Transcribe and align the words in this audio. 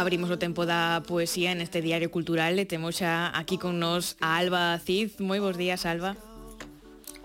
Abrimos 0.00 0.30
o 0.32 0.40
tempo 0.40 0.64
da 0.64 1.04
poesía 1.04 1.52
en 1.52 1.60
este 1.60 1.84
diario 1.84 2.08
cultural 2.08 2.56
e 2.56 2.64
temos 2.64 2.96
xa 2.96 3.28
aquí 3.36 3.60
con 3.60 3.76
nos 3.76 4.16
a 4.24 4.40
Alba 4.40 4.80
Cid. 4.80 5.20
Moi 5.20 5.44
bos 5.44 5.60
días, 5.60 5.84
Alba. 5.84 6.16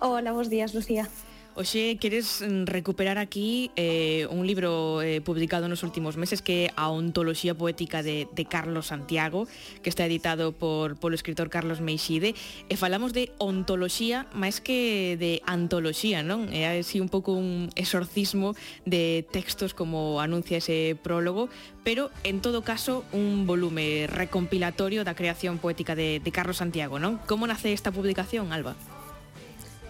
Hola, 0.04 0.36
bos 0.36 0.52
días, 0.52 0.76
Lucía. 0.76 1.08
Oxe, 1.56 1.96
queres 2.02 2.44
mm, 2.44 2.66
recuperar 2.68 3.18
aquí 3.18 3.72
eh, 3.78 4.28
un 4.30 4.46
libro 4.46 5.02
eh, 5.02 5.22
publicado 5.22 5.70
nos 5.72 5.88
últimos 5.88 6.20
meses 6.20 6.44
que 6.44 6.68
é 6.68 6.72
a 6.76 6.92
ontoloxía 6.92 7.56
poética 7.56 8.04
de, 8.04 8.28
de 8.36 8.44
Carlos 8.44 8.92
Santiago, 8.92 9.48
que 9.80 9.88
está 9.88 10.04
editado 10.04 10.52
por 10.52 11.00
polo 11.00 11.16
escritor 11.16 11.48
Carlos 11.48 11.80
Meixide, 11.80 12.36
e 12.68 12.76
falamos 12.76 13.16
de 13.16 13.32
ontoloxía 13.40 14.28
máis 14.36 14.60
que 14.60 15.16
de 15.16 15.40
antoloxía, 15.48 16.28
non? 16.28 16.52
É 16.52 16.68
así 16.76 17.00
un 17.00 17.08
pouco 17.08 17.32
un 17.32 17.72
exorcismo 17.80 18.52
de 18.84 19.24
textos 19.24 19.72
como 19.72 20.20
anuncia 20.20 20.60
ese 20.60 21.00
prólogo, 21.00 21.48
pero 21.88 22.12
en 22.28 22.44
todo 22.44 22.68
caso 22.68 23.08
un 23.16 23.48
volume 23.48 24.12
recompilatorio 24.12 25.08
da 25.08 25.16
creación 25.16 25.56
poética 25.56 25.96
de, 25.96 26.20
de 26.20 26.32
Carlos 26.36 26.60
Santiago, 26.60 27.00
non? 27.00 27.16
Como 27.24 27.48
nace 27.48 27.72
esta 27.72 27.96
publicación, 27.96 28.52
Alba? 28.52 28.76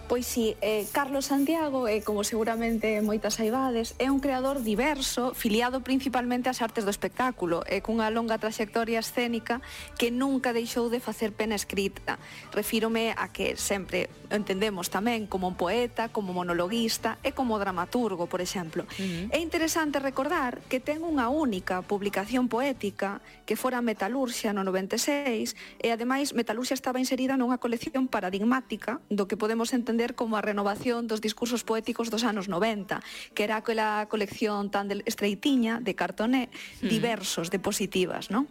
Pois 0.08 0.24
si, 0.24 0.54
sí, 0.54 0.56
eh, 0.60 0.86
Carlos 0.92 1.26
Santiago, 1.26 1.88
eh, 1.88 2.00
como 2.00 2.22
seguramente 2.22 3.02
moitas 3.02 3.42
saibades, 3.42 3.98
é 3.98 4.06
un 4.06 4.22
creador 4.22 4.62
diverso, 4.62 5.34
filiado 5.34 5.82
principalmente 5.82 6.46
ás 6.46 6.62
artes 6.62 6.86
do 6.86 6.94
espectáculo, 6.94 7.66
e 7.66 7.78
eh, 7.78 7.80
cunha 7.82 8.06
longa 8.14 8.38
trayectoria 8.38 9.02
escénica 9.02 9.58
que 9.98 10.14
nunca 10.14 10.54
deixou 10.54 10.86
de 10.94 11.02
facer 11.02 11.34
pena 11.34 11.58
escrita. 11.58 12.22
Refírome 12.54 13.18
a 13.18 13.34
que 13.34 13.58
sempre 13.58 14.06
entendemos 14.30 14.94
tamén 14.94 15.26
como 15.26 15.50
un 15.50 15.58
poeta, 15.58 16.06
como 16.14 16.30
monologuista 16.30 17.18
e 17.26 17.34
como 17.34 17.58
dramaturgo, 17.58 18.30
por 18.30 18.38
exemplo. 18.38 18.86
Uh 18.86 19.26
-huh. 19.26 19.34
É 19.34 19.42
interesante 19.42 19.98
recordar 19.98 20.62
que 20.70 20.78
ten 20.78 21.02
unha 21.02 21.26
única 21.26 21.82
publicación 21.82 22.46
poética 22.46 23.18
que 23.42 23.58
fora 23.58 23.82
Metalurxia 23.82 24.54
no 24.54 24.62
96 24.62 25.58
e 25.82 25.90
ademais 25.90 26.30
Metalurxia 26.30 26.78
estaba 26.78 27.02
inserida 27.02 27.34
nunha 27.34 27.58
colección 27.58 28.06
paradigmática 28.06 29.02
do 29.10 29.26
que 29.26 29.34
podemos 29.34 29.74
entender 29.74 29.95
entender 29.96 30.14
como 30.14 30.36
a 30.36 30.44
renovación 30.44 31.08
dos 31.08 31.24
discursos 31.24 31.64
poéticos 31.64 32.12
dos 32.12 32.22
anos 32.22 32.52
90, 32.52 33.00
que 33.32 33.44
era 33.48 33.56
aquela 33.56 34.04
colección 34.12 34.68
tan 34.68 34.92
estreitiña 35.08 35.80
de 35.80 35.96
cartoné 35.96 36.52
mm. 36.84 36.88
diversos 36.92 37.48
de 37.48 37.56
positivas, 37.56 38.28
non? 38.28 38.44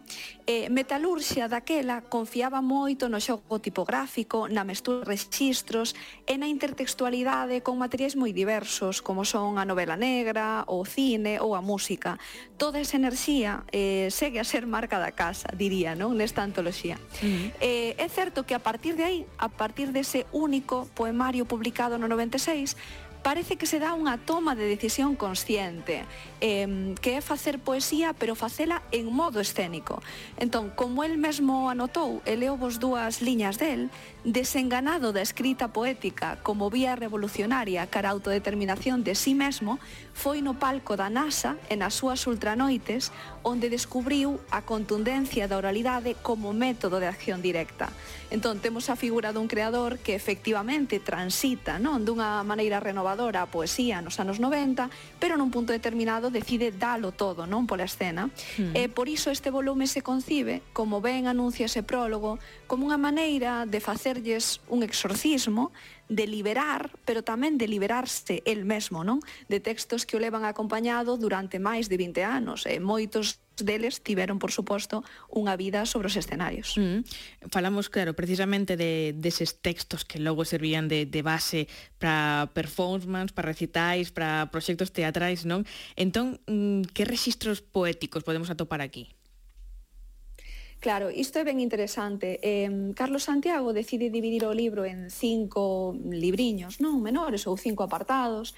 Eh, 0.50 0.66
Metalurxia 0.74 1.46
daquela 1.46 2.02
confiaba 2.02 2.58
moito 2.66 3.06
no 3.06 3.22
xogo 3.22 3.62
tipográfico, 3.62 4.50
na 4.50 4.66
mestura 4.66 5.06
de 5.06 5.14
registros 5.14 5.94
e 6.26 6.34
na 6.34 6.50
intertextualidade 6.50 7.62
con 7.62 7.78
materiais 7.78 8.18
moi 8.18 8.34
diversos, 8.34 8.98
como 8.98 9.22
son 9.22 9.62
a 9.62 9.64
novela 9.64 9.94
negra, 9.94 10.66
o 10.66 10.82
cine 10.82 11.38
ou 11.38 11.54
a 11.54 11.62
música. 11.62 12.18
Toda 12.58 12.82
esa 12.82 12.98
enerxía 12.98 13.62
eh, 13.70 14.10
segue 14.10 14.42
a 14.42 14.46
ser 14.46 14.66
marca 14.66 14.98
da 14.98 15.14
casa, 15.14 15.46
diría, 15.54 15.94
non? 15.94 16.18
Nesta 16.18 16.42
antoloxía. 16.42 16.98
Mm. 17.22 17.54
Eh, 17.62 17.94
é 17.94 18.08
certo 18.10 18.42
que 18.42 18.58
a 18.58 18.62
partir 18.62 18.98
de 18.98 19.06
aí, 19.06 19.20
a 19.38 19.46
partir 19.46 19.94
dese 19.94 20.26
único 20.34 20.90
poemario 20.96 21.35
diario 21.36 21.44
publicado 21.44 21.98
no 21.98 22.08
96, 22.08 22.76
parece 23.22 23.56
que 23.56 23.66
se 23.66 23.76
dá 23.76 23.92
unha 23.92 24.16
toma 24.16 24.56
de 24.56 24.64
decisión 24.64 25.18
consciente, 25.20 26.08
eh, 26.40 26.94
que 27.02 27.18
é 27.18 27.20
facer 27.20 27.60
poesía, 27.60 28.16
pero 28.16 28.32
facela 28.32 28.80
en 28.88 29.12
modo 29.12 29.42
escénico. 29.44 30.00
Entón, 30.40 30.72
como 30.72 31.04
el 31.04 31.20
mesmo 31.20 31.68
anotou, 31.68 32.24
e 32.24 32.40
leo 32.40 32.56
vos 32.56 32.80
dúas 32.80 33.20
liñas 33.20 33.60
del, 33.60 33.92
desenganado 34.26 35.14
da 35.14 35.22
escrita 35.22 35.70
poética 35.70 36.42
como 36.42 36.66
vía 36.66 36.98
revolucionaria 36.98 37.86
cara 37.86 38.10
a 38.10 38.14
autodeterminación 38.18 39.06
de 39.06 39.14
sí 39.14 39.38
mesmo, 39.38 39.78
foi 40.18 40.42
no 40.42 40.58
palco 40.58 40.98
da 40.98 41.06
NASA 41.06 41.54
en 41.70 41.86
as 41.86 41.94
súas 41.94 42.26
ultranoites 42.26 43.14
onde 43.46 43.70
descubriu 43.70 44.42
a 44.50 44.66
contundencia 44.66 45.46
da 45.46 45.54
oralidade 45.54 46.18
como 46.26 46.50
método 46.50 46.98
de 46.98 47.06
acción 47.06 47.38
directa. 47.38 47.94
Entón, 48.34 48.58
temos 48.58 48.90
a 48.90 48.98
figura 48.98 49.30
dun 49.30 49.46
creador 49.46 50.02
que 50.02 50.18
efectivamente 50.18 50.98
transita 50.98 51.78
non 51.78 52.02
dunha 52.02 52.42
maneira 52.42 52.82
renovadora 52.82 53.46
a 53.46 53.50
poesía 53.52 54.02
nos 54.02 54.18
anos 54.18 54.42
90, 54.42 54.90
pero 55.22 55.38
nun 55.38 55.54
punto 55.54 55.70
determinado 55.70 56.34
decide 56.34 56.74
dalo 56.74 57.14
todo 57.14 57.46
non 57.46 57.70
pola 57.70 57.86
escena. 57.86 58.26
Mm. 58.58 58.74
E 58.74 58.90
por 58.90 59.06
iso 59.06 59.30
este 59.30 59.54
volume 59.54 59.86
se 59.86 60.02
concibe, 60.02 60.66
como 60.74 60.98
ben 60.98 61.30
anuncia 61.30 61.70
ese 61.70 61.86
prólogo, 61.86 62.42
como 62.66 62.90
unha 62.90 62.98
maneira 62.98 63.62
de 63.62 63.78
facer 63.78 64.15
facerlles 64.16 64.60
un 64.68 64.82
exorcismo 64.82 65.72
de 66.08 66.26
liberar, 66.26 66.90
pero 67.04 67.26
tamén 67.26 67.58
de 67.58 67.66
liberarse 67.66 68.40
el 68.46 68.62
mesmo, 68.64 69.02
non? 69.02 69.18
De 69.50 69.58
textos 69.58 70.06
que 70.06 70.14
o 70.14 70.22
levan 70.22 70.46
acompañado 70.46 71.18
durante 71.18 71.58
máis 71.58 71.90
de 71.90 71.98
20 71.98 72.22
anos, 72.22 72.62
e 72.64 72.78
moitos 72.78 73.42
deles 73.58 74.00
tiveron, 74.00 74.38
por 74.38 74.54
suposto, 74.54 75.02
unha 75.34 75.58
vida 75.58 75.82
sobre 75.82 76.06
os 76.06 76.14
escenarios. 76.14 76.78
Mm. 76.78 77.02
Falamos, 77.50 77.90
claro, 77.90 78.14
precisamente 78.14 78.78
de 78.78 79.12
deses 79.18 79.58
textos 79.58 80.06
que 80.06 80.22
logo 80.22 80.46
servían 80.46 80.86
de, 80.86 81.10
de 81.10 81.22
base 81.26 81.66
para 81.98 82.54
performance, 82.54 83.34
para 83.34 83.50
recitais, 83.50 84.14
para 84.14 84.46
proxectos 84.54 84.94
teatrais, 84.94 85.42
non? 85.42 85.66
Entón, 85.98 86.38
mm, 86.46 86.94
que 86.94 87.02
registros 87.02 87.60
poéticos 87.60 88.22
podemos 88.22 88.48
atopar 88.48 88.78
aquí? 88.78 89.10
Claro, 90.80 91.10
isto 91.10 91.38
é 91.40 91.44
ben 91.44 91.58
interesante. 91.58 92.38
Eh, 92.42 92.92
Carlos 92.94 93.24
Santiago 93.24 93.72
decide 93.72 94.10
dividir 94.10 94.44
o 94.44 94.52
libro 94.52 94.84
en 94.84 95.10
cinco 95.10 95.96
libriños, 96.04 96.78
non 96.84 97.00
menores, 97.00 97.48
ou 97.48 97.56
cinco 97.56 97.82
apartados, 97.82 98.54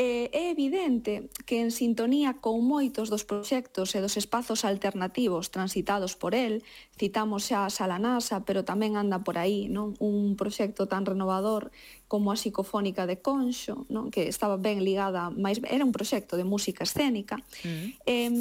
Eh, 0.00 0.32
é 0.32 0.48
evidente 0.48 1.28
que 1.44 1.60
en 1.60 1.68
sintonía 1.68 2.40
con 2.40 2.64
moitos 2.64 3.12
dos 3.12 3.28
proxectos 3.28 3.92
e 3.92 4.00
dos 4.00 4.16
espazos 4.16 4.64
alternativos 4.64 5.52
transitados 5.52 6.16
por 6.16 6.32
el, 6.32 6.64
citamos 6.96 7.52
xa 7.52 7.68
a 7.68 7.74
Sala 7.76 8.00
NASA, 8.00 8.40
pero 8.48 8.64
tamén 8.64 8.96
anda 8.96 9.20
por 9.20 9.36
aí 9.36 9.68
non 9.68 9.92
un 10.00 10.40
proxecto 10.40 10.88
tan 10.88 11.04
renovador 11.04 11.68
como 12.08 12.32
a 12.32 12.40
psicofónica 12.40 13.04
de 13.04 13.20
Conxo, 13.20 13.84
non? 13.92 14.08
que 14.08 14.24
estaba 14.24 14.56
ben 14.56 14.80
ligada, 14.80 15.28
máis 15.28 15.60
era 15.68 15.84
un 15.84 15.92
proxecto 15.92 16.40
de 16.40 16.48
música 16.48 16.88
escénica. 16.88 17.36
Mm. 17.60 17.86
Eh, 18.08 18.32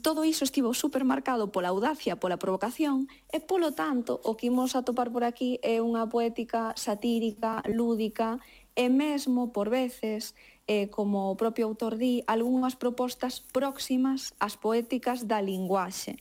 todo 0.00 0.24
iso 0.24 0.48
estivo 0.48 0.72
supermarcado 0.72 1.52
pola 1.52 1.68
audacia, 1.68 2.16
pola 2.16 2.40
provocación, 2.40 3.12
e 3.28 3.44
polo 3.44 3.76
tanto, 3.76 4.24
o 4.24 4.40
que 4.40 4.48
imos 4.48 4.72
atopar 4.72 5.12
por 5.12 5.28
aquí 5.28 5.60
é 5.60 5.84
unha 5.84 6.08
poética 6.08 6.72
satírica, 6.80 7.60
lúdica, 7.68 8.40
e 8.74 8.90
mesmo, 8.90 9.52
por 9.54 9.70
veces, 9.70 10.34
eh, 10.66 10.88
como 10.88 11.30
o 11.30 11.36
propio 11.36 11.68
autor 11.68 12.00
di, 12.00 12.24
algunhas 12.24 12.72
propostas 12.72 13.44
próximas 13.52 14.32
ás 14.40 14.56
poéticas 14.56 15.28
da 15.28 15.44
linguaxe. 15.44 16.16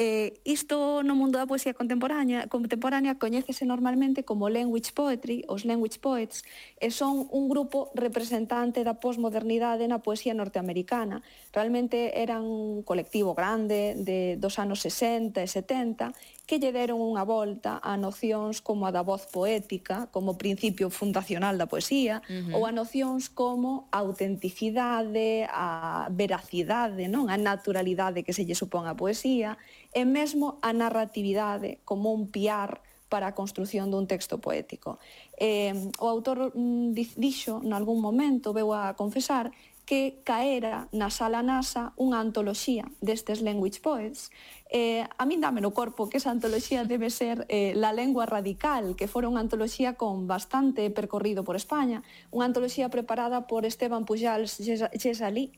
Eh, 0.00 0.40
isto 0.48 1.04
no 1.04 1.12
mundo 1.12 1.36
da 1.36 1.44
poesía 1.44 1.76
contemporánea, 1.76 2.48
contemporánea 2.48 3.20
coñécese 3.20 3.68
normalmente 3.68 4.24
como 4.24 4.48
language 4.48 4.96
poetry, 4.96 5.44
os 5.44 5.68
language 5.68 6.00
poets, 6.00 6.40
e 6.80 6.88
son 6.88 7.28
un 7.28 7.52
grupo 7.52 7.92
representante 7.92 8.80
da 8.80 8.96
posmodernidade 8.96 9.84
na 9.84 10.00
poesía 10.00 10.32
norteamericana. 10.32 11.20
Realmente 11.52 12.16
eran 12.16 12.48
un 12.48 12.80
colectivo 12.80 13.36
grande 13.36 13.92
de 14.00 14.40
dos 14.40 14.56
anos 14.56 14.80
60 14.80 15.44
e 15.44 15.48
70 15.48 16.16
que 16.52 16.60
lle 16.60 16.68
deron 16.68 17.00
unha 17.00 17.24
volta 17.24 17.80
a 17.80 17.96
nocións 17.96 18.60
como 18.60 18.84
a 18.84 18.92
da 18.92 19.00
voz 19.00 19.24
poética, 19.24 20.12
como 20.12 20.36
principio 20.36 20.92
fundacional 20.92 21.56
da 21.56 21.64
poesía, 21.64 22.20
uh 22.20 22.28
-huh. 22.28 22.60
ou 22.60 22.68
a 22.68 22.76
nocións 22.76 23.32
como 23.32 23.88
a 23.88 24.04
autenticidade, 24.04 25.48
a 25.48 26.12
veracidade, 26.12 27.08
non 27.08 27.32
a 27.32 27.40
naturalidade 27.40 28.20
que 28.20 28.36
se 28.36 28.44
lle 28.44 28.52
supón 28.52 28.84
a 28.84 28.92
poesía, 28.92 29.56
e 29.96 30.04
mesmo 30.04 30.60
a 30.60 30.76
narratividade 30.76 31.80
como 31.88 32.12
un 32.12 32.28
piar 32.28 32.84
para 33.08 33.32
a 33.32 33.36
construción 33.36 33.88
dun 33.88 34.04
texto 34.04 34.36
poético. 34.36 35.00
Eh, 35.40 35.72
o 36.00 36.06
autor 36.12 36.52
mm, 36.52 36.92
dixo, 37.16 37.64
nalgún 37.64 38.04
momento, 38.04 38.52
veu 38.52 38.76
a 38.76 38.92
confesar, 38.92 39.48
que 39.84 40.22
caera 40.22 40.86
na 40.94 41.10
sala 41.10 41.42
NASA 41.42 41.90
unha 41.98 42.22
antoloxía 42.22 42.86
destes 43.02 43.42
language 43.42 43.82
poets. 43.82 44.30
Eh, 44.70 45.02
a 45.04 45.24
min 45.26 45.42
dame 45.42 45.60
no 45.60 45.74
corpo 45.74 46.08
que 46.08 46.22
esa 46.22 46.30
antoloxía 46.30 46.86
debe 46.86 47.10
ser 47.10 47.44
eh, 47.50 47.74
La 47.74 47.92
lengua 47.92 48.24
radical, 48.24 48.94
que 48.94 49.10
fora 49.10 49.26
unha 49.28 49.42
antoloxía 49.42 49.98
con 49.98 50.30
bastante 50.30 50.86
percorrido 50.94 51.42
por 51.42 51.58
España, 51.58 52.06
unha 52.30 52.46
antoloxía 52.46 52.88
preparada 52.88 53.50
por 53.50 53.66
Esteban 53.66 54.06
Pujals 54.06 54.62
Gesalí, 54.96 55.50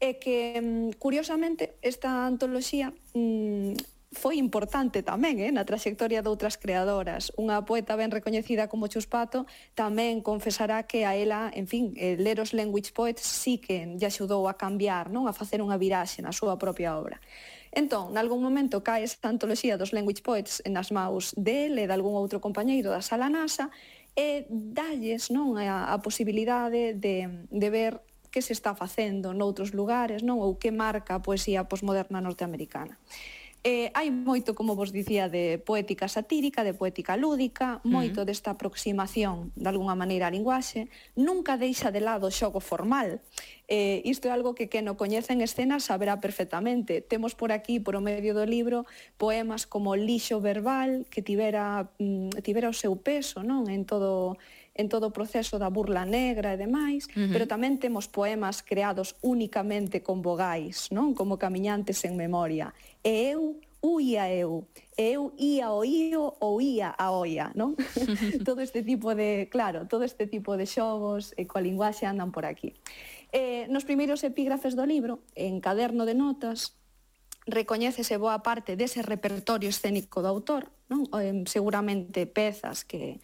e 0.00 0.18
que, 0.22 0.58
mm, 0.62 0.98
curiosamente, 0.98 1.74
esta 1.82 2.26
antoloxía 2.26 2.94
mm, 3.14 3.97
foi 4.12 4.40
importante 4.40 5.04
tamén 5.04 5.36
eh, 5.36 5.52
na 5.52 5.68
traxectoria 5.68 6.24
de 6.24 6.32
outras 6.32 6.56
creadoras. 6.56 7.28
Unha 7.36 7.60
poeta 7.68 7.92
ben 7.92 8.08
recoñecida 8.08 8.64
como 8.64 8.88
Chuspato 8.88 9.44
tamén 9.76 10.24
confesará 10.24 10.88
que 10.88 11.04
a 11.04 11.12
ela, 11.12 11.52
en 11.52 11.68
fin, 11.68 11.92
eh, 12.00 12.16
Leros 12.16 12.56
Language 12.56 12.96
Poets 12.96 13.20
sí 13.20 13.60
que 13.60 13.84
lle 13.84 14.08
axudou 14.08 14.48
a 14.48 14.56
cambiar, 14.56 15.12
non 15.12 15.28
a 15.28 15.36
facer 15.36 15.60
unha 15.60 15.76
viraxe 15.76 16.24
na 16.24 16.32
súa 16.32 16.56
propia 16.56 16.96
obra. 16.96 17.20
Entón, 17.68 18.16
nalgún 18.16 18.40
momento 18.40 18.80
cae 18.80 19.04
esta 19.04 19.28
antoloxía 19.28 19.76
dos 19.76 19.92
Language 19.92 20.24
Poets 20.24 20.64
nas 20.64 20.88
maus 20.88 21.36
dele, 21.36 21.84
de 21.84 21.92
algún 21.92 22.16
outro 22.16 22.40
compañeiro 22.40 22.88
da 22.88 23.04
sala 23.04 23.28
NASA, 23.28 23.68
e 24.16 24.48
dalles 24.48 25.28
non 25.28 25.60
a, 25.60 25.92
a 25.92 25.96
posibilidade 26.00 26.96
de, 26.96 27.44
de 27.52 27.68
ver 27.68 28.00
que 28.32 28.40
se 28.40 28.56
está 28.56 28.72
facendo 28.72 29.36
noutros 29.36 29.76
lugares 29.76 30.24
non 30.24 30.40
ou 30.40 30.56
que 30.56 30.72
marca 30.72 31.16
a 31.16 31.22
poesía 31.24 31.68
posmoderna 31.68 32.24
norteamericana. 32.24 32.96
Eh, 33.64 33.90
hai 33.90 34.08
moito, 34.14 34.54
como 34.54 34.78
vos 34.78 34.94
dicía, 34.94 35.26
de 35.26 35.58
poética 35.58 36.06
satírica, 36.06 36.62
de 36.62 36.74
poética 36.78 37.18
lúdica, 37.18 37.82
mm. 37.82 37.90
moito 37.90 38.20
uh 38.20 38.22
-huh. 38.22 38.28
desta 38.30 38.54
aproximación, 38.54 39.50
de 39.58 39.68
alguna 39.68 39.98
maneira, 39.98 40.30
á 40.30 40.30
linguaxe. 40.30 40.86
Nunca 41.18 41.58
deixa 41.58 41.90
de 41.90 41.98
lado 41.98 42.30
o 42.30 42.34
xogo 42.34 42.60
formal. 42.62 43.18
Eh, 43.68 44.00
isto 44.08 44.28
é 44.28 44.32
algo 44.32 44.56
que 44.56 44.72
que 44.72 44.80
no 44.80 44.96
coñece 44.96 45.36
en 45.36 45.44
escena 45.44 45.76
saberá 45.76 46.24
perfectamente. 46.24 47.04
Temos 47.04 47.36
por 47.36 47.52
aquí, 47.52 47.80
por 47.84 47.94
o 47.94 48.00
medio 48.00 48.32
do 48.32 48.48
libro, 48.48 48.88
poemas 49.20 49.68
como 49.68 49.92
Lixo 49.92 50.40
verbal, 50.40 51.04
que 51.12 51.20
tivera, 51.20 51.92
mm, 52.00 52.40
tivera 52.40 52.72
o 52.72 52.76
seu 52.76 52.96
peso 52.96 53.44
non 53.44 53.68
en 53.68 53.84
todo 53.84 54.40
en 54.78 54.88
todo 54.88 55.10
o 55.10 55.12
proceso 55.12 55.58
da 55.58 55.68
burla 55.68 56.06
negra 56.06 56.54
e 56.54 56.56
demais, 56.56 57.10
uh 57.10 57.26
-huh. 57.26 57.32
pero 57.34 57.50
tamén 57.50 57.82
temos 57.82 58.06
poemas 58.06 58.62
creados 58.62 59.18
únicamente 59.20 60.06
con 60.06 60.22
vogais, 60.22 60.88
non 60.94 61.18
como 61.18 61.36
Camiñantes 61.36 62.06
en 62.06 62.14
memoria. 62.14 62.72
E 63.02 63.34
eu 63.34 63.58
uía 63.82 64.32
eu, 64.34 64.66
eu 64.96 65.32
ia 65.38 65.70
o 65.70 65.84
io 65.84 66.34
ou 66.40 66.62
ia 66.62 66.94
a 66.94 67.10
oia, 67.10 67.50
non? 67.54 67.74
todo 68.46 68.62
este 68.62 68.82
tipo 68.82 69.14
de, 69.14 69.46
claro, 69.50 69.86
todo 69.86 70.02
este 70.02 70.26
tipo 70.26 70.56
de 70.56 70.66
xogos 70.66 71.34
e 71.38 71.46
coa 71.46 71.62
linguaxe 71.62 72.06
andan 72.06 72.30
por 72.30 72.46
aquí. 72.46 72.74
Eh, 73.32 73.66
nos 73.68 73.84
primeiros 73.84 74.24
epígrafes 74.24 74.72
do 74.72 74.88
libro, 74.88 75.20
en 75.36 75.60
Caderno 75.60 76.08
de 76.08 76.16
Notas, 76.16 76.78
recoñécese 77.48 78.20
boa 78.20 78.40
parte 78.44 78.76
dese 78.76 79.00
repertorio 79.04 79.72
escénico 79.72 80.20
do 80.20 80.28
autor, 80.28 80.72
non? 80.88 81.08
Eh, 81.16 81.44
seguramente 81.48 82.28
pezas 82.28 82.84
que, 82.84 83.20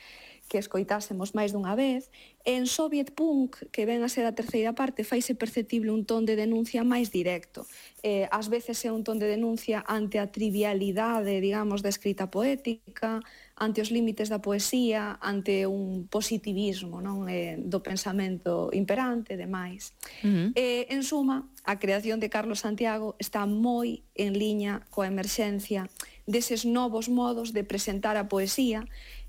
que 0.48 0.60
escoitásemos 0.60 1.32
máis 1.32 1.52
dunha 1.52 1.72
vez. 1.76 2.12
En 2.44 2.68
Soviet 2.68 3.16
Punk, 3.16 3.68
que 3.72 3.88
ven 3.88 4.04
a 4.04 4.12
ser 4.12 4.28
a 4.28 4.36
terceira 4.36 4.76
parte, 4.76 5.04
faise 5.04 5.32
perceptible 5.32 5.92
un 5.92 6.04
ton 6.04 6.28
de 6.28 6.36
denuncia 6.36 6.84
máis 6.84 7.08
directo. 7.08 7.64
Eh, 8.04 8.28
ás 8.28 8.52
veces 8.52 8.80
é 8.84 8.92
un 8.92 9.04
ton 9.04 9.16
de 9.16 9.28
denuncia 9.28 9.80
ante 9.88 10.20
a 10.20 10.28
trivialidade, 10.28 11.40
digamos, 11.40 11.80
da 11.80 11.92
escrita 11.92 12.28
poética, 12.28 13.24
ante 13.56 13.80
os 13.80 13.94
límites 13.94 14.28
da 14.28 14.42
poesía, 14.42 15.18
ante 15.22 15.66
un 15.66 16.10
positivismo 16.10 16.98
non 16.98 17.30
eh, 17.30 17.54
do 17.58 17.78
pensamento 17.86 18.74
imperante 18.74 19.34
e 19.34 19.40
demais. 19.40 19.94
Uh 20.26 20.28
-huh. 20.28 20.48
eh, 20.58 20.90
en 20.90 21.06
suma, 21.06 21.46
a 21.62 21.78
creación 21.78 22.18
de 22.18 22.28
Carlos 22.28 22.66
Santiago 22.66 23.14
está 23.22 23.46
moi 23.46 24.02
en 24.18 24.34
liña 24.34 24.82
coa 24.90 25.06
emerxencia 25.06 25.86
deses 26.26 26.66
novos 26.66 27.06
modos 27.06 27.54
de 27.54 27.62
presentar 27.62 28.16
a 28.18 28.26
poesía 28.26 28.84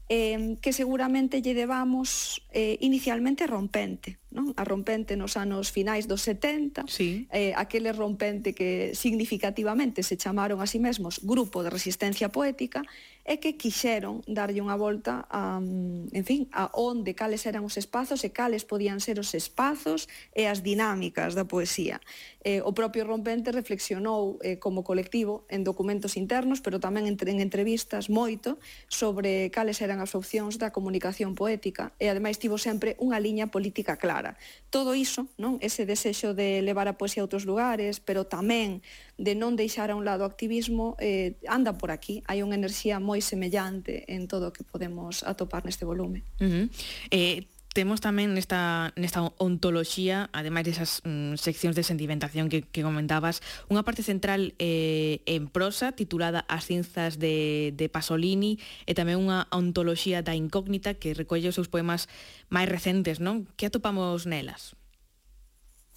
eh, 0.10 0.58
que 0.62 0.74
seguramente 0.74 1.42
lle 1.42 1.54
debamos 1.54 2.42
eh, 2.54 2.78
inicialmente 2.82 3.48
rompente 3.48 4.18
non? 4.36 4.52
a 4.60 4.68
rompente 4.68 5.16
nos 5.16 5.40
anos 5.40 5.72
finais 5.72 6.12
dos 6.12 6.22
70, 6.28 6.84
sí. 6.92 7.26
eh, 7.32 7.56
aquele 7.56 7.96
rompente 7.96 8.52
que 8.52 8.92
significativamente 8.94 10.04
se 10.04 10.20
chamaron 10.20 10.60
a 10.60 10.68
sí 10.68 10.78
mesmos 10.78 11.24
Grupo 11.24 11.64
de 11.64 11.72
Resistencia 11.72 12.28
Poética, 12.28 12.84
e 13.26 13.42
que 13.42 13.58
quixeron 13.58 14.22
darlle 14.30 14.62
unha 14.62 14.78
volta 14.78 15.26
a, 15.34 15.58
mm, 15.58 16.14
en 16.14 16.26
fin, 16.30 16.42
a 16.54 16.70
onde, 16.78 17.18
cales 17.18 17.42
eran 17.50 17.66
os 17.66 17.74
espazos 17.74 18.22
e 18.22 18.30
cales 18.30 18.70
podían 18.70 19.02
ser 19.02 19.18
os 19.18 19.34
espazos 19.34 20.06
e 20.38 20.46
as 20.46 20.62
dinámicas 20.62 21.34
da 21.34 21.50
poesía. 21.50 21.98
Eh, 22.46 22.62
o 22.62 22.78
propio 22.78 23.02
Rompente 23.02 23.50
reflexionou 23.50 24.38
eh, 24.46 24.62
como 24.62 24.86
colectivo 24.86 25.50
en 25.50 25.66
documentos 25.66 26.22
internos, 26.22 26.62
pero 26.62 26.78
tamén 26.78 27.10
en, 27.10 27.18
en 27.18 27.42
entrevistas 27.42 28.14
moito 28.14 28.62
sobre 28.94 29.50
cales 29.50 29.82
eran 29.82 30.06
as 30.06 30.14
opcións 30.14 30.62
da 30.62 30.70
comunicación 30.70 31.34
poética 31.34 31.98
e 31.98 32.06
ademais 32.14 32.38
tivo 32.38 32.62
sempre 32.62 32.94
unha 33.02 33.18
liña 33.18 33.50
política 33.50 33.98
clara 33.98 34.25
Todo 34.74 34.98
iso, 34.98 35.30
non 35.38 35.62
ese 35.62 35.86
desexo 35.86 36.34
de 36.34 36.66
levar 36.66 36.90
a 36.90 36.98
poesía 36.98 37.22
a 37.22 37.28
outros 37.30 37.46
lugares, 37.46 38.02
pero 38.02 38.26
tamén 38.26 38.82
de 39.22 39.38
non 39.38 39.54
deixar 39.54 39.94
a 39.94 39.96
un 39.96 40.04
lado 40.04 40.26
o 40.26 40.30
activismo, 40.30 40.98
eh, 40.98 41.38
anda 41.46 41.78
por 41.78 41.94
aquí. 41.94 42.26
Hai 42.26 42.42
unha 42.42 42.58
enerxía 42.58 42.98
moi 42.98 43.22
semellante 43.22 44.10
en 44.10 44.26
todo 44.26 44.50
o 44.50 44.54
que 44.56 44.66
podemos 44.66 45.22
atopar 45.22 45.64
neste 45.64 45.86
volume. 45.86 46.26
Uh 46.42 46.50
-huh. 46.50 46.66
eh, 47.14 47.46
temos 47.76 48.00
tamén 48.00 48.32
nesta, 48.32 48.96
nesta 48.96 49.36
ontoloxía, 49.36 50.32
ademais 50.32 50.64
desas 50.64 51.04
mm, 51.04 51.36
seccións 51.36 51.76
de 51.76 51.84
sentimentación 51.84 52.48
que, 52.48 52.64
que 52.64 52.88
comentabas, 52.88 53.44
unha 53.68 53.84
parte 53.84 54.00
central 54.00 54.56
eh, 54.64 55.20
en 55.28 55.52
prosa 55.52 55.92
titulada 55.92 56.48
As 56.48 56.72
cinzas 56.72 57.20
de, 57.20 57.76
de 57.76 57.92
Pasolini 57.92 58.64
e 58.88 58.96
tamén 58.96 59.20
unha 59.20 59.52
ontoloxía 59.52 60.24
da 60.24 60.40
incógnita 60.40 60.96
que 60.96 61.12
recolle 61.12 61.52
os 61.52 61.58
seus 61.60 61.68
poemas 61.68 62.08
máis 62.48 62.72
recentes, 62.72 63.20
non? 63.20 63.44
Que 63.60 63.68
atopamos 63.68 64.24
nelas? 64.24 64.80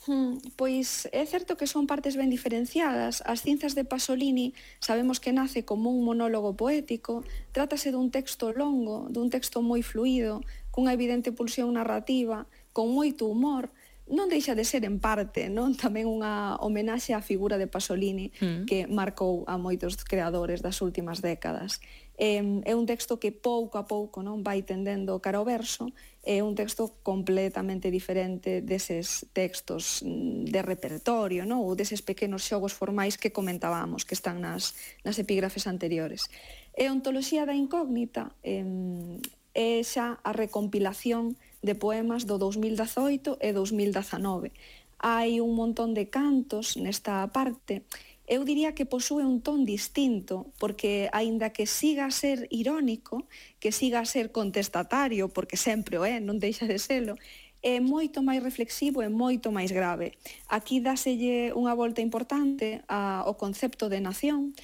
Hmm, 0.08 0.40
pois 0.56 1.04
é 1.12 1.20
certo 1.28 1.52
que 1.60 1.68
son 1.68 1.84
partes 1.84 2.16
ben 2.16 2.32
diferenciadas. 2.32 3.20
As 3.28 3.44
cinzas 3.44 3.76
de 3.76 3.84
Pasolini 3.84 4.56
sabemos 4.80 5.20
que 5.20 5.36
nace 5.36 5.68
como 5.68 5.92
un 5.92 6.00
monólogo 6.00 6.56
poético, 6.56 7.28
trátase 7.52 7.92
dun 7.92 8.08
texto 8.08 8.56
longo, 8.56 9.12
dun 9.12 9.28
texto 9.28 9.60
moi 9.60 9.84
fluido, 9.84 10.40
cunha 10.72 10.96
evidente 10.96 11.28
pulsión 11.28 11.76
narrativa, 11.76 12.48
con 12.72 12.88
moito 12.88 13.28
humor, 13.28 13.68
non 14.08 14.32
deixa 14.32 14.56
de 14.56 14.64
ser 14.64 14.88
en 14.88 15.00
parte, 15.00 15.52
non 15.52 15.76
tamén 15.82 16.08
unha 16.08 16.56
homenaxe 16.64 17.12
á 17.12 17.20
figura 17.20 17.60
de 17.60 17.68
Pasolini 17.68 18.32
mm. 18.40 18.64
que 18.64 18.88
marcou 18.88 19.44
a 19.44 19.60
moitos 19.60 19.96
creadores 20.04 20.64
das 20.64 20.80
últimas 20.80 21.20
décadas. 21.20 21.80
É, 22.18 22.42
é 22.42 22.74
un 22.74 22.82
texto 22.82 23.22
que 23.22 23.30
pouco 23.30 23.78
a 23.78 23.86
pouco 23.86 24.26
non 24.26 24.42
vai 24.42 24.66
tendendo 24.66 25.22
cara 25.22 25.38
ao 25.38 25.46
verso, 25.46 25.94
é 26.26 26.42
un 26.42 26.58
texto 26.58 26.98
completamente 27.06 27.94
diferente 27.94 28.60
deses 28.60 29.28
textos 29.30 30.02
mm, 30.02 30.50
de 30.50 30.60
repertorio, 30.60 31.46
non? 31.46 31.62
ou 31.62 31.78
deses 31.78 32.02
pequenos 32.02 32.42
xogos 32.42 32.74
formais 32.74 33.14
que 33.14 33.30
comentábamos, 33.30 34.02
que 34.02 34.18
están 34.18 34.42
nas, 34.42 34.74
nas 35.06 35.16
epígrafes 35.22 35.70
anteriores. 35.70 36.26
É 36.74 36.90
ontoloxía 36.90 37.46
da 37.46 37.54
incógnita, 37.54 38.34
é, 38.42 38.66
é 39.54 39.78
xa 39.86 40.18
a 40.20 40.34
recompilación 40.34 41.38
de 41.62 41.74
poemas 41.74 42.26
do 42.26 42.38
2018 42.38 43.38
e 43.40 43.50
2019. 43.52 44.52
Hai 44.98 45.38
un 45.38 45.54
montón 45.54 45.94
de 45.94 46.10
cantos 46.10 46.78
nesta 46.78 47.26
parte. 47.30 47.86
Eu 48.28 48.44
diría 48.44 48.76
que 48.76 48.84
posúe 48.84 49.24
un 49.24 49.40
ton 49.40 49.64
distinto, 49.64 50.52
porque 50.60 51.08
aínda 51.16 51.50
que 51.50 51.64
siga 51.64 52.04
a 52.04 52.12
ser 52.12 52.46
irónico, 52.50 53.24
que 53.58 53.72
siga 53.72 54.00
a 54.00 54.06
ser 54.06 54.30
contestatario, 54.30 55.32
porque 55.32 55.56
sempre 55.56 55.96
o 55.96 56.04
é, 56.04 56.20
non 56.20 56.36
deixa 56.36 56.68
de 56.68 56.76
selo, 56.76 57.16
é 57.62 57.80
moito 57.82 58.22
máis 58.22 58.38
reflexivo 58.44 59.02
e 59.02 59.08
moito 59.10 59.50
máis 59.50 59.72
grave. 59.72 60.14
Aquí 60.46 60.78
dáselle 60.78 61.50
unha 61.56 61.74
volta 61.74 62.04
importante 62.04 62.84
a, 62.86 63.26
ao 63.26 63.34
concepto 63.34 63.90
de 63.90 63.98
nación, 63.98 64.54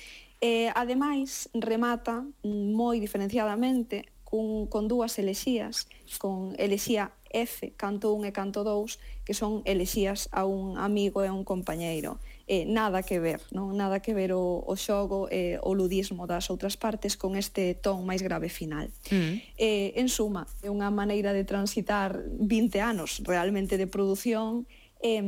e 0.45 0.69
ademais 0.77 1.49
remata 1.57 2.21
moi 2.45 3.01
diferenciadamente 3.01 4.05
cun, 4.29 4.69
con 4.69 4.93
dúas 4.93 5.17
elexías 5.17 5.89
con 6.19 6.55
Elexía 6.59 7.13
F, 7.35 7.73
canto 7.77 8.15
1 8.15 8.29
e 8.29 8.33
canto 8.33 8.63
2, 8.63 8.99
que 9.27 9.35
son 9.35 9.63
elexías 9.65 10.29
a 10.31 10.47
un 10.47 10.79
amigo 10.79 11.25
e 11.25 11.29
a 11.29 11.35
un 11.35 11.43
compañeiro. 11.43 12.23
Eh, 12.47 12.69
nada 12.69 13.03
que 13.03 13.19
ver, 13.19 13.41
non 13.51 13.75
nada 13.75 14.05
que 14.05 14.13
ver 14.15 14.37
o, 14.37 14.61
o 14.63 14.75
xogo 14.77 15.27
e 15.33 15.57
eh, 15.57 15.65
o 15.65 15.73
ludismo 15.73 16.29
das 16.29 16.53
outras 16.53 16.77
partes 16.77 17.17
con 17.17 17.35
este 17.35 17.75
ton 17.75 18.05
máis 18.05 18.21
grave 18.21 18.53
final. 18.53 18.93
Mm. 19.11 19.41
Eh, 19.59 19.99
en 19.99 20.07
suma, 20.13 20.47
é 20.63 20.71
unha 20.71 20.93
maneira 20.93 21.33
de 21.33 21.43
transitar 21.43 22.21
20 22.29 22.79
anos 22.85 23.25
realmente 23.25 23.81
de 23.81 23.89
produción 23.89 24.69
e 24.69 24.84
eh, 25.05 25.21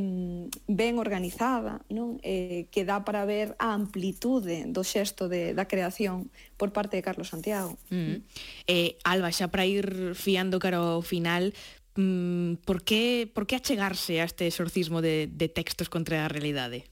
ben 0.65 0.97
organizada, 0.97 1.85
non? 1.93 2.17
Eh, 2.25 2.65
que 2.73 2.81
dá 2.81 3.05
para 3.05 3.29
ver 3.29 3.53
a 3.61 3.77
amplitude 3.77 4.65
do 4.73 4.81
xesto 4.81 5.29
de, 5.29 5.53
da 5.53 5.69
creación 5.69 6.33
por 6.57 6.73
parte 6.73 6.97
de 6.97 7.05
Carlos 7.05 7.29
Santiago. 7.29 7.77
Mm. 7.93 8.25
Eh, 8.65 8.97
Alba, 9.05 9.29
xa 9.29 9.53
para 9.53 9.69
ir 9.69 10.17
fiando 10.17 10.57
cara 10.57 10.81
ao 10.81 11.05
final, 11.05 11.53
mm, 11.93 12.65
por, 12.65 12.81
que, 12.81 13.29
por 13.29 13.45
que 13.45 13.53
achegarse 13.53 14.17
a 14.17 14.25
este 14.25 14.49
exorcismo 14.49 15.05
de, 15.05 15.29
de 15.29 15.45
textos 15.45 15.93
contra 15.93 16.25
a 16.25 16.31
realidade? 16.33 16.89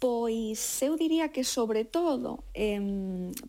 Pois 0.00 0.80
eu 0.80 0.96
diría 0.96 1.28
que 1.36 1.44
sobre 1.44 1.84
todo 1.84 2.48
eh, 2.56 2.80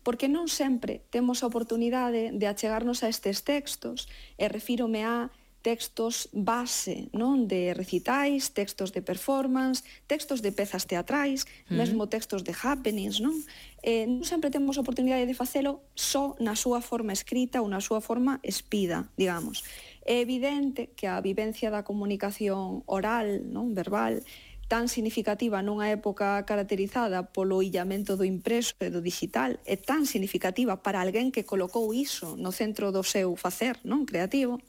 porque 0.04 0.28
non 0.28 0.44
sempre 0.44 1.08
temos 1.08 1.40
a 1.40 1.48
oportunidade 1.48 2.36
de 2.36 2.46
achegarnos 2.50 3.00
a 3.00 3.08
estes 3.08 3.48
textos 3.48 4.12
e 4.36 4.44
refírome 4.44 5.08
a 5.08 5.32
textos 5.60 6.28
base, 6.32 7.12
non 7.12 7.44
de 7.44 7.76
recitais, 7.76 8.48
textos 8.56 8.96
de 8.96 9.04
performance, 9.04 9.84
textos 10.08 10.40
de 10.40 10.52
pezas 10.52 10.88
teatrais, 10.88 11.44
uh 11.44 11.46
-huh. 11.46 11.76
mesmo 11.76 12.08
textos 12.08 12.40
de 12.42 12.56
happenings, 12.56 13.20
non? 13.20 13.36
Eh, 13.84 14.08
non 14.08 14.24
sempre 14.24 14.48
temos 14.48 14.76
a 14.76 14.84
oportunidade 14.84 15.28
de 15.28 15.36
facelo 15.36 15.84
só 15.92 16.32
na 16.40 16.56
súa 16.56 16.80
forma 16.80 17.12
escrita 17.12 17.60
ou 17.60 17.68
na 17.68 17.84
súa 17.84 18.00
forma 18.00 18.40
espida, 18.40 19.08
digamos. 19.20 19.64
É 20.08 20.24
evidente 20.24 20.96
que 20.96 21.04
a 21.04 21.20
vivencia 21.20 21.68
da 21.68 21.84
comunicación 21.84 22.80
oral, 22.88 23.44
non 23.44 23.76
verbal, 23.76 24.24
tan 24.70 24.86
significativa 24.86 25.66
nunha 25.66 25.90
época 25.90 26.46
caracterizada 26.46 27.26
polo 27.34 27.58
illamento 27.58 28.14
do 28.14 28.22
impreso 28.22 28.78
e 28.78 28.86
do 28.86 29.02
digital 29.02 29.58
é 29.66 29.74
tan 29.74 30.06
significativa 30.06 30.78
para 30.78 31.02
alguén 31.02 31.34
que 31.34 31.42
colocou 31.42 31.90
iso 31.90 32.38
no 32.38 32.54
centro 32.54 32.94
do 32.94 33.02
seu 33.02 33.34
facer 33.34 33.82
non 33.82 34.06
creativo 34.06 34.62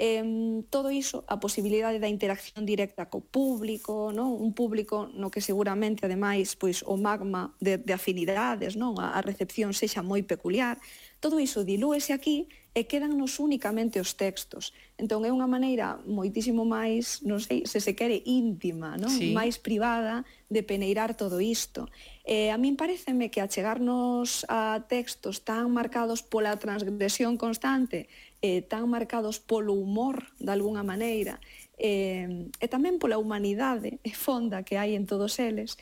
eh, 0.00 0.64
todo 0.72 0.88
iso, 0.88 1.28
a 1.28 1.36
posibilidade 1.36 2.00
da 2.00 2.08
interacción 2.08 2.64
directa 2.64 3.12
co 3.12 3.20
público, 3.20 4.08
non? 4.16 4.32
un 4.32 4.56
público 4.56 5.12
no 5.12 5.28
que 5.28 5.44
seguramente, 5.44 6.08
ademais, 6.08 6.56
pois, 6.56 6.80
o 6.88 6.96
magma 6.96 7.52
de, 7.60 7.76
de 7.76 7.92
afinidades, 7.92 8.80
non? 8.80 8.96
A, 8.96 9.12
a 9.12 9.20
recepción 9.20 9.76
sexa 9.76 10.00
moi 10.00 10.24
peculiar, 10.24 10.80
todo 11.20 11.36
iso 11.36 11.68
dilúese 11.68 12.16
aquí 12.16 12.48
e 12.70 12.86
quedannos 12.86 13.42
únicamente 13.42 13.98
os 13.98 14.14
textos. 14.14 14.70
Entón 14.94 15.26
é 15.26 15.30
unha 15.34 15.50
maneira 15.50 15.98
moitísimo 16.06 16.62
máis, 16.62 17.18
non 17.26 17.42
sei, 17.42 17.66
se 17.66 17.82
se 17.82 17.98
quere 17.98 18.22
íntima, 18.22 18.94
non? 18.94 19.10
Sí. 19.10 19.34
máis 19.34 19.58
privada 19.58 20.22
de 20.46 20.62
peneirar 20.62 21.18
todo 21.18 21.42
isto. 21.42 21.90
E 22.22 22.54
a 22.54 22.56
min 22.62 22.78
pareceme 22.78 23.26
que 23.26 23.42
achegarnos 23.42 24.46
a 24.46 24.86
textos 24.86 25.42
tan 25.42 25.74
marcados 25.74 26.22
pola 26.22 26.54
transgresión 26.62 27.34
constante, 27.34 28.06
eh, 28.38 28.62
tan 28.62 28.86
marcados 28.86 29.42
polo 29.42 29.74
humor, 29.74 30.30
de 30.38 30.54
alguna 30.54 30.86
maneira, 30.86 31.42
eh, 31.74 32.46
e 32.62 32.66
tamén 32.70 33.02
pola 33.02 33.18
humanidade 33.18 33.98
e 34.06 34.14
fonda 34.14 34.62
que 34.62 34.78
hai 34.78 34.94
en 34.94 35.10
todos 35.10 35.42
eles, 35.42 35.74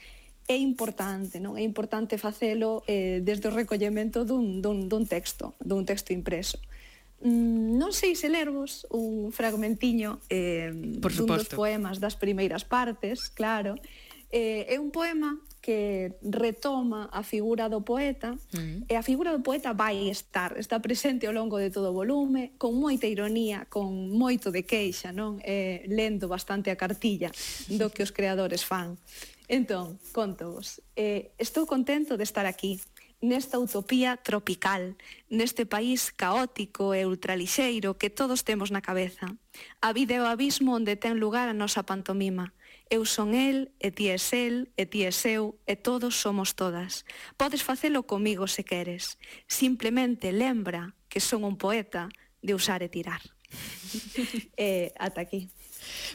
é 0.48 0.56
importante, 0.56 1.36
non? 1.44 1.60
É 1.60 1.62
importante 1.62 2.16
facelo 2.16 2.80
eh, 2.88 3.20
desde 3.20 3.52
o 3.52 3.52
recollemento 3.52 4.24
dun, 4.24 4.64
dun, 4.64 4.88
dun 4.88 5.04
texto, 5.04 5.52
dun 5.60 5.84
texto 5.84 6.16
impreso. 6.16 6.56
Mm, 7.18 7.74
non 7.74 7.90
sei 7.90 8.14
se 8.14 8.30
lervos 8.30 8.86
un 8.94 9.34
fragmentiño 9.34 10.22
eh, 10.30 10.70
Por 11.02 11.10
dun 11.10 11.26
dos 11.26 11.50
poemas 11.50 11.98
das 11.98 12.14
primeiras 12.14 12.62
partes, 12.62 13.26
claro. 13.34 13.74
Eh, 14.30 14.70
é 14.70 14.76
un 14.78 14.94
poema 14.94 15.34
que 15.58 16.14
retoma 16.22 17.10
a 17.10 17.26
figura 17.26 17.68
do 17.68 17.82
poeta 17.82 18.32
uh 18.32 18.38
-huh. 18.38 18.86
e 18.86 18.94
a 18.94 19.02
figura 19.02 19.34
do 19.34 19.42
poeta 19.42 19.74
vai 19.74 20.08
estar, 20.08 20.56
está 20.56 20.78
presente 20.78 21.26
ao 21.26 21.34
longo 21.34 21.58
de 21.58 21.74
todo 21.74 21.90
o 21.90 21.96
volume, 21.96 22.54
con 22.56 22.78
moita 22.78 23.10
ironía, 23.10 23.66
con 23.66 24.14
moito 24.14 24.54
de 24.54 24.62
queixa, 24.62 25.10
non? 25.10 25.42
Eh, 25.42 25.84
lendo 25.90 26.30
bastante 26.30 26.70
a 26.70 26.76
cartilla 26.78 27.34
do 27.66 27.90
que 27.90 28.06
os 28.06 28.14
creadores 28.14 28.62
fan. 28.62 28.96
Entón, 29.48 29.98
conto 30.12 30.54
vos, 30.54 30.80
eh, 30.94 31.32
estou 31.40 31.66
contento 31.66 32.14
de 32.14 32.24
estar 32.24 32.46
aquí, 32.46 32.78
nesta 33.20 33.58
utopía 33.58 34.16
tropical, 34.16 34.94
neste 35.26 35.66
país 35.66 36.14
caótico 36.14 36.94
e 36.94 37.02
ultralixeiro 37.02 37.98
que 37.98 38.10
todos 38.10 38.46
temos 38.46 38.70
na 38.70 38.80
cabeza. 38.80 39.34
A 39.82 39.90
vida 39.90 40.14
é 40.14 40.20
o 40.22 40.30
abismo 40.30 40.78
onde 40.78 40.94
ten 40.94 41.18
lugar 41.18 41.50
a 41.50 41.56
nosa 41.56 41.82
pantomima. 41.82 42.54
Eu 42.88 43.04
son 43.04 43.34
el, 43.34 43.74
e 43.82 43.90
ti 43.92 44.08
és 44.08 44.32
el, 44.32 44.72
e 44.78 44.86
ti 44.86 45.04
és 45.04 45.18
eu, 45.26 45.60
e 45.66 45.76
todos 45.76 46.16
somos 46.16 46.54
todas. 46.54 47.04
Podes 47.36 47.60
facelo 47.60 48.06
comigo 48.06 48.46
se 48.48 48.64
queres. 48.64 49.18
Simplemente 49.44 50.32
lembra 50.32 50.94
que 51.10 51.20
son 51.20 51.44
un 51.44 51.58
poeta 51.58 52.08
de 52.40 52.54
usar 52.54 52.80
e 52.80 52.88
tirar. 52.88 53.20
eh, 54.56 54.94
ata 54.96 55.20
aquí. 55.20 55.50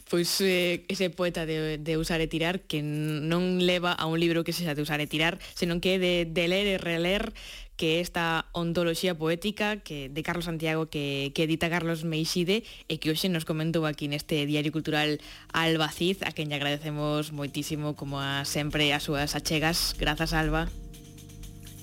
Pois 0.10 0.42
eh, 0.42 0.86
ese 0.88 1.10
poeta 1.10 1.46
de, 1.46 1.78
de 1.78 1.94
usar 1.98 2.22
e 2.22 2.28
tirar 2.28 2.62
que 2.66 2.82
non 2.84 3.64
leva 3.64 3.94
a 3.94 4.06
un 4.06 4.20
libro 4.20 4.44
que 4.44 4.54
sexa 4.54 4.76
de 4.76 4.84
usar 4.84 5.00
e 5.02 5.08
tirar, 5.08 5.40
senón 5.54 5.82
que 5.82 5.96
é 5.96 6.00
de, 6.00 6.14
de 6.30 6.46
ler 6.48 6.66
e 6.68 6.78
reler 6.78 7.34
que 7.76 8.00
esta 8.00 8.46
ontoloxía 8.54 9.18
poética 9.18 9.78
que 9.78 10.10
de 10.10 10.22
Carlos 10.24 10.46
Santiago 10.46 10.88
que, 10.88 11.32
que 11.34 11.44
edita 11.44 11.70
Carlos 11.70 12.06
Meixide 12.06 12.64
e 12.88 13.02
que 13.02 13.10
hoxe 13.10 13.34
nos 13.34 13.50
comentou 13.50 13.90
aquí 13.90 14.06
neste 14.06 14.46
Diario 14.46 14.72
Cultural 14.72 15.18
Albaciz, 15.52 16.22
a 16.22 16.32
quen 16.32 16.54
lle 16.54 16.58
agradecemos 16.62 17.34
moitísimo 17.34 17.98
como 17.98 18.22
a 18.22 18.46
sempre 18.46 18.94
as 18.94 19.04
súas 19.10 19.34
achegas. 19.34 19.98
Grazas, 19.98 20.38
Alba. 20.38 20.70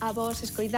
A 0.00 0.12
vos, 0.14 0.40
escoita. 0.40 0.68